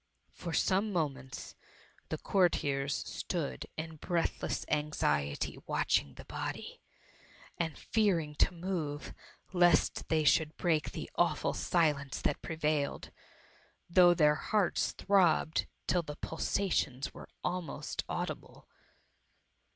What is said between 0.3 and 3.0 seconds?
THE MUMMY. 285 For some moments, the courtiers